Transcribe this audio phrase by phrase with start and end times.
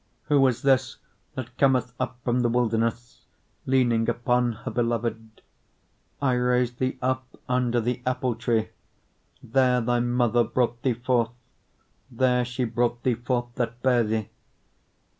[0.23, 0.97] 8:5 Who is this
[1.35, 3.25] that cometh up from the wilderness,
[3.67, 5.43] leaning upon her beloved?
[6.19, 8.69] I raised thee up under the apple tree:
[9.43, 11.29] there thy mother brought thee forth:
[12.09, 14.29] there she brought thee forth that bare thee.